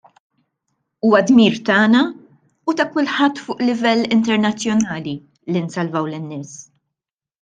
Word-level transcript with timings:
Huwa 1.07 1.19
dmir 1.31 1.57
tagħna 1.67 2.01
u 2.73 2.75
ta' 2.79 2.87
kulħadd 2.95 3.43
fuq 3.49 3.61
livell 3.69 4.03
internazzjonali 4.17 5.15
li 5.55 5.63
nsalvaw 5.69 6.11
lin-nies. 6.15 6.57